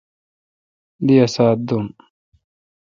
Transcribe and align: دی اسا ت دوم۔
دی 1.05 1.15
اسا 1.23 1.45
ت 1.55 1.59
دوم۔ 1.67 1.85